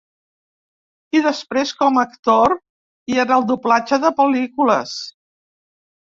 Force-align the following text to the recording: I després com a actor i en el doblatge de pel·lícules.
I 1.17 1.19
després 1.25 1.73
com 1.81 1.99
a 1.99 2.03
actor 2.11 2.55
i 3.15 3.19
en 3.25 3.33
el 3.35 3.45
doblatge 3.51 3.99
de 4.05 4.11
pel·lícules. 4.23 4.95